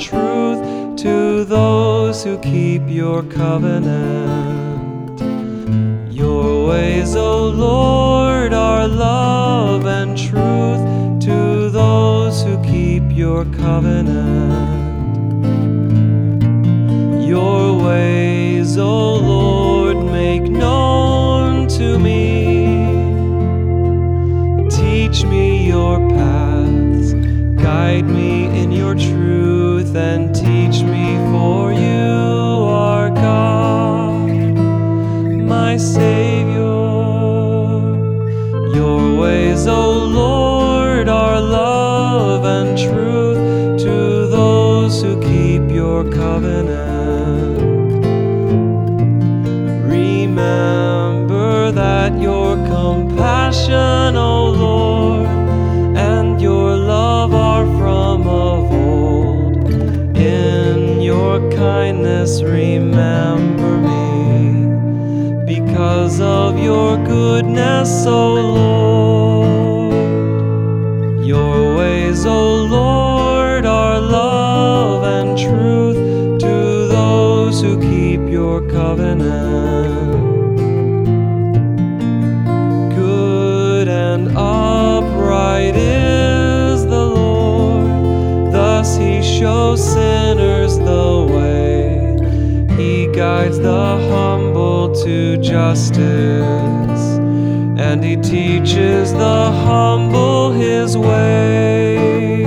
[0.00, 5.20] truth to those who keep your covenant.
[6.10, 10.80] Your ways, O Lord, are love and truth
[11.24, 14.80] to those who keep your covenant.
[17.26, 22.88] Your ways, O Lord, make known to me.
[24.70, 26.39] Teach me your paths,
[27.62, 34.30] guide me in your truth, and teach me, for you are God,
[35.54, 36.60] my Savior.
[38.74, 46.78] Your ways, O Lord, are love and truth to those who keep your covenant.
[49.86, 54.89] Remember that your compassion, O Lord,
[61.30, 64.66] your kindness, remember me
[65.46, 69.94] because of your goodness, O Lord.
[71.24, 80.10] Your ways, O Lord, are love and truth to those who keep your covenant.
[82.96, 90.19] Good and upright is the Lord, thus he shows sinners
[93.20, 95.98] guides the humble to justice,
[97.78, 102.40] and he teaches the humble his way.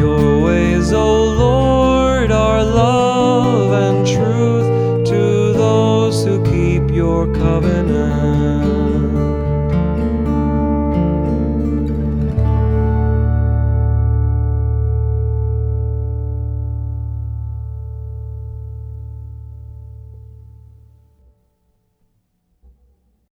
[0.00, 8.39] Your ways, O Lord, are love and truth to those who keep your covenant.